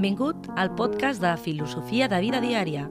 [0.00, 2.86] Benvingut al podcast de Filosofia de Vida Diària,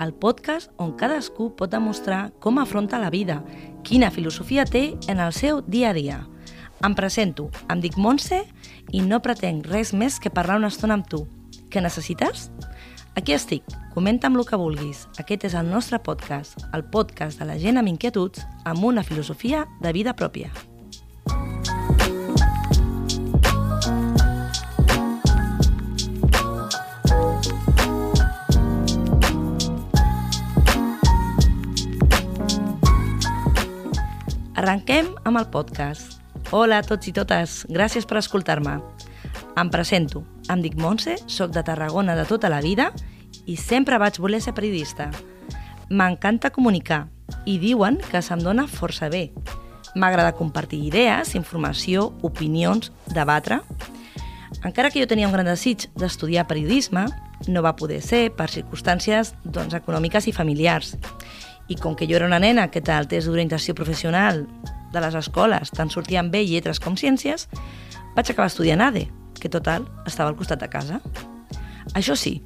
[0.00, 3.42] el podcast on cadascú pot demostrar com afronta la vida,
[3.84, 6.16] quina filosofia té en el seu dia a dia.
[6.80, 8.40] Em presento, em dic Montse
[8.96, 11.26] i no pretenc res més que parlar una estona amb tu.
[11.68, 12.48] Què necessites?
[13.12, 15.04] Aquí estic, comenta'm el que vulguis.
[15.20, 19.66] Aquest és el nostre podcast, el podcast de la gent amb inquietuds amb una filosofia
[19.84, 20.48] de vida pròpia.
[34.64, 36.22] Arrenquem amb el podcast.
[36.56, 38.78] Hola a tots i totes, gràcies per escoltar-me.
[39.60, 42.86] Em presento, em dic Montse, sóc de Tarragona de tota la vida
[43.44, 45.10] i sempre vaig voler ser periodista.
[45.90, 47.02] M'encanta comunicar
[47.44, 49.26] i diuen que se'm dona força bé.
[50.00, 53.60] M'agrada compartir idees, informació, opinions, debatre.
[54.64, 57.04] Encara que jo tenia un gran desig d'estudiar periodisme,
[57.52, 60.96] no va poder ser per circumstàncies doncs, econòmiques i familiars.
[61.68, 64.44] I com que jo era una nena que el test d'orientació professional
[64.92, 67.48] de les escoles tant sortien bé lletres com ciències,
[68.14, 69.08] vaig acabar estudiant ADE,
[69.40, 71.00] que total estava al costat de casa.
[71.94, 72.40] Això sí,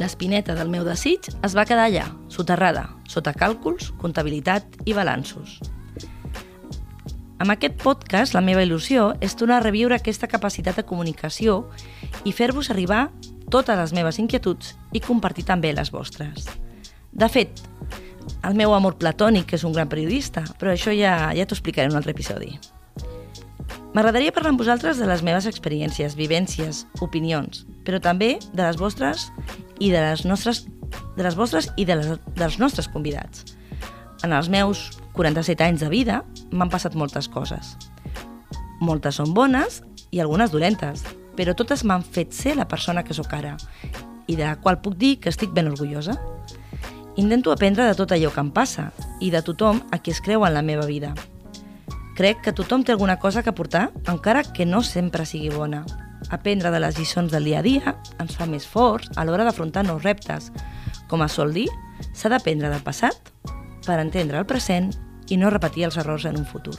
[0.00, 5.60] l'espineta del meu desig es va quedar allà, soterrada, sota càlculs, comptabilitat i balanços.
[7.36, 11.66] Amb aquest podcast, la meva il·lusió és tornar a reviure aquesta capacitat de comunicació
[12.24, 13.10] i fer-vos arribar
[13.52, 16.48] totes les meves inquietuds i compartir també les vostres.
[17.12, 17.60] De fet,
[18.44, 21.88] el meu amor platònic, que és un gran periodista, però això ja, ja t'ho explicaré
[21.88, 22.52] en un altre episodi.
[23.96, 29.30] M'agradaria parlar amb vosaltres de les meves experiències, vivències, opinions, però també de les vostres
[29.80, 30.66] i de les nostres
[31.16, 33.44] de les vostres i de les, dels nostres convidats.
[34.24, 36.22] En els meus 47 anys de vida
[36.52, 37.76] m'han passat moltes coses.
[38.80, 39.80] Moltes són bones
[40.12, 41.04] i algunes dolentes,
[41.36, 43.56] però totes m'han fet ser la persona que sóc ara
[44.26, 46.16] i de la qual puc dir que estic ben orgullosa.
[47.16, 48.90] Intento aprendre de tot allò que em passa
[49.24, 51.14] i de tothom a qui es creu en la meva vida.
[52.16, 55.84] Crec que tothom té alguna cosa que aportar, encara que no sempre sigui bona.
[56.28, 59.86] Aprendre de les lliçons del dia a dia ens fa més forts a l'hora d'afrontar
[59.88, 60.50] nous reptes.
[61.08, 61.70] Com a sol dir,
[62.12, 63.32] s'ha d'aprendre del passat
[63.86, 64.92] per entendre el present
[65.32, 66.76] i no repetir els errors en un futur.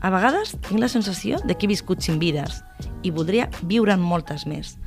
[0.00, 2.62] A vegades tinc la sensació de que he viscut cinc vides
[3.04, 4.78] i voldria viure'n moltes més.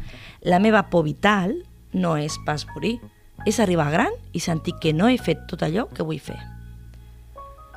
[0.41, 1.59] La meva por vital
[1.94, 2.97] no és pas morir,
[3.46, 6.40] és arribar gran i sentir que no he fet tot allò que vull fer.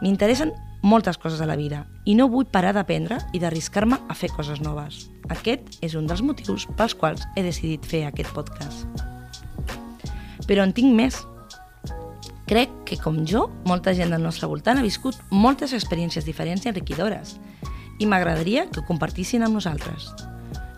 [0.03, 0.53] M'interessen
[0.85, 4.61] moltes coses a la vida i no vull parar d'aprendre i d'arriscar-me a fer coses
[4.61, 5.07] noves.
[5.33, 8.85] Aquest és un dels motius pels quals he decidit fer aquest podcast.
[10.45, 11.23] Però en tinc més.
[12.45, 16.75] Crec que, com jo, molta gent del nostre voltant ha viscut moltes experiències diferents i
[16.75, 17.39] enriquidores
[17.99, 20.11] i m'agradaria que ho compartissin amb nosaltres.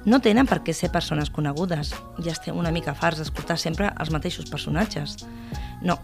[0.07, 1.89] No tenen per què ser persones conegudes.
[2.23, 5.17] Ja estem una mica farts d'escoltar sempre els mateixos personatges.
[5.83, 5.97] No,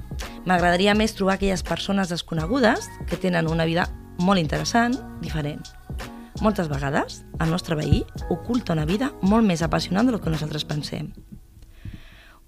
[0.42, 3.86] m'agradaria més trobar aquelles persones desconegudes que tenen una vida
[4.18, 5.62] molt interessant, diferent.
[6.42, 11.12] Moltes vegades, el nostre veí oculta una vida molt més apassionant del que nosaltres pensem.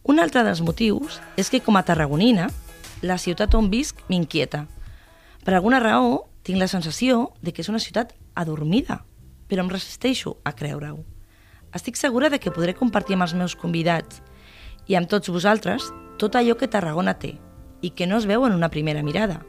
[0.03, 2.51] Un altre dels motius és que, com a tarragonina,
[3.07, 4.67] la ciutat on visc m'inquieta.
[5.47, 9.05] Per alguna raó, tinc la sensació de que és una ciutat adormida,
[9.47, 11.14] però em resisteixo a creure-ho.
[11.75, 14.23] Estic segura de que podré compartir amb els meus convidats
[14.87, 15.89] i amb tots vosaltres
[16.23, 17.35] tot allò que Tarragona té
[17.83, 19.41] i que no es veu en una primera mirada.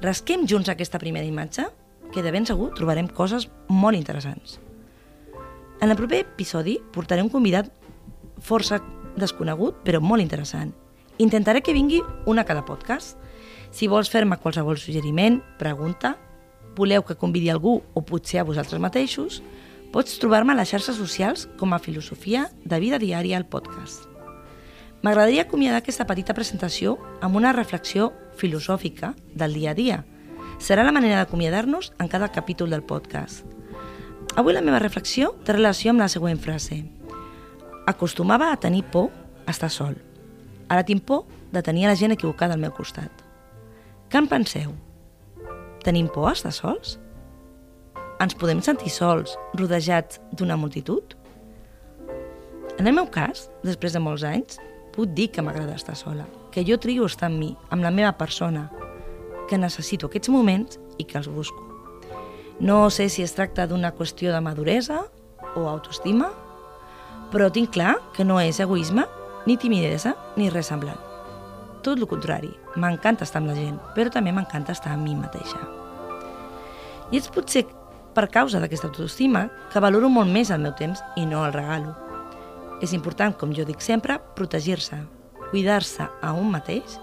[0.00, 1.66] Rasquem junts aquesta primera imatge,
[2.14, 4.60] que de ben segur trobarem coses molt interessants.
[5.80, 7.68] En el proper episodi portaré un convidat
[8.40, 8.78] força
[9.18, 10.72] desconegut, però molt interessant.
[11.18, 13.18] Intentaré que vingui una cada podcast.
[13.70, 16.14] Si vols fer-me qualsevol suggeriment, pregunta,
[16.76, 19.42] voleu que convidi algú o potser a vosaltres mateixos,
[19.90, 24.04] Pots trobar-me a les xarxes socials com a Filosofia de Vida Diària al podcast.
[25.02, 29.96] M'agradaria acomiadar aquesta petita presentació amb una reflexió filosòfica del dia a dia.
[30.62, 33.42] Serà la manera d'acomiadar-nos en cada capítol del podcast.
[34.38, 36.84] Avui la meva reflexió té relació amb la següent frase.
[37.90, 39.10] Acostumava a tenir por
[39.42, 39.98] a estar sol.
[40.70, 43.10] Ara tinc por de tenir la gent equivocada al meu costat.
[44.06, 44.70] Què en penseu?
[45.82, 46.99] Tenim por a estar sols?
[48.20, 51.14] Ens podem sentir sols, rodejats d'una multitud?
[52.78, 54.58] En el meu cas, després de molts anys,
[54.92, 58.12] puc dir que m'agrada estar sola, que jo trio estar amb mi, amb la meva
[58.20, 58.66] persona,
[59.48, 61.64] que necessito aquests moments i que els busco.
[62.60, 65.00] No sé si es tracta d'una qüestió de maduresa
[65.56, 66.28] o autoestima,
[67.32, 69.06] però tinc clar que no és egoisme,
[69.46, 71.00] ni timidesa, ni res semblant.
[71.80, 75.60] Tot el contrari, m'encanta estar amb la gent, però també m'encanta estar amb mi mateixa.
[77.10, 77.64] I és potser
[78.14, 81.94] per causa d'aquesta autoestima que valoro molt més el meu temps i no el regalo.
[82.80, 84.98] És important, com jo dic sempre, protegir-se,
[85.50, 86.98] cuidar-se a un mateix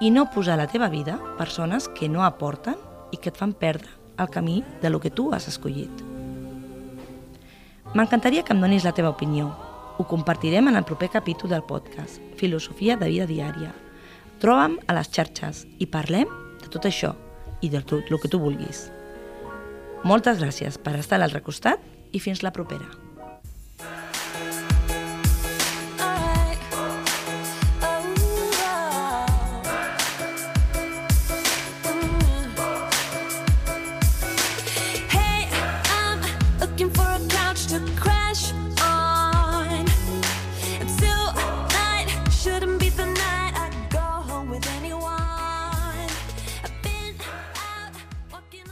[0.00, 2.76] i no posar a la teva vida persones que no aporten
[3.12, 5.90] i que et fan perdre el camí de lo que tu has escollit.
[7.94, 9.52] M'encantaria que em donis la teva opinió.
[9.98, 13.70] Ho compartirem en el proper capítol del podcast Filosofia de vida diària.
[14.42, 16.26] Troba'm a les xarxes i parlem
[16.60, 17.14] de tot això
[17.62, 18.88] i de tot el que tu vulguis.
[20.04, 21.80] Moltes gràcies per estar a l'altre costat
[22.12, 23.03] i fins la propera.